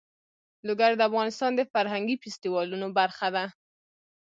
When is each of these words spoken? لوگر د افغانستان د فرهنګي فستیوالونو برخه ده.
لوگر 0.67 0.91
د 0.95 1.01
افغانستان 1.09 1.51
د 1.55 1.61
فرهنګي 1.73 2.15
فستیوالونو 2.23 2.87
برخه 2.99 3.27
ده. 3.35 3.45